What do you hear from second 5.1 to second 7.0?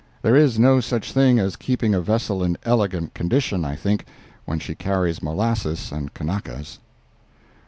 molasses and Kanakas.